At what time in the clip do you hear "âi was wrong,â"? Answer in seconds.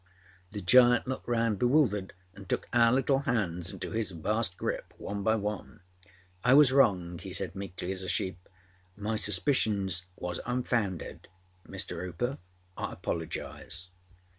6.43-7.21